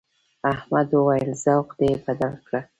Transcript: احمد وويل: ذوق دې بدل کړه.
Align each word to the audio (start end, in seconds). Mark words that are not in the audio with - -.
احمد 0.53 0.89
وويل: 0.95 1.29
ذوق 1.43 1.67
دې 1.79 1.89
بدل 2.05 2.33
کړه. 2.45 2.59